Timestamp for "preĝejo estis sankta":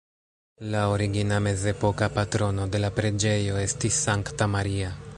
2.99-4.51